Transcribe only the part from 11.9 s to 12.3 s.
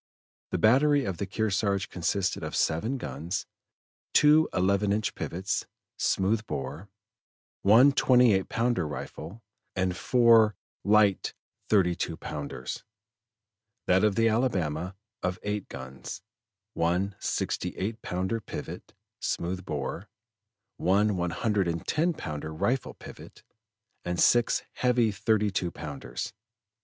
two